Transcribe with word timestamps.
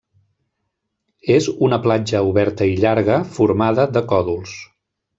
És 1.35 1.51
una 1.69 1.79
platja 1.85 2.23
oberta 2.31 2.69
i 2.73 2.75
llarga 2.87 3.21
formada 3.39 3.89
de 3.99 4.07
còdols. 4.15 4.61